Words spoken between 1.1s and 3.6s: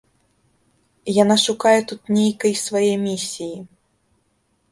Яна шукае тут нейкай свае місіі.